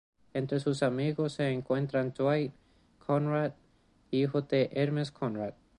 [0.33, 2.53] Entre sus amigos se encuentran Dwight
[3.05, 3.51] Conrad,
[4.09, 5.53] hijo de Hermes Conrad.